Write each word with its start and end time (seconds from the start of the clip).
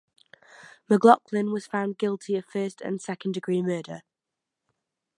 McLaughlin 0.89 1.51
was 1.51 1.67
found 1.67 1.99
guilty 1.99 2.35
of 2.35 2.45
first 2.47 2.81
and 2.81 2.99
second-degree 2.99 3.61
murder. 3.61 4.01